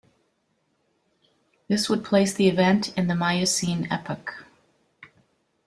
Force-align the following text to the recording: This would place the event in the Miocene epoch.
This 1.67 1.87
would 1.87 2.03
place 2.03 2.33
the 2.33 2.49
event 2.49 2.91
in 2.97 3.05
the 3.05 3.13
Miocene 3.13 3.87
epoch. 3.91 4.45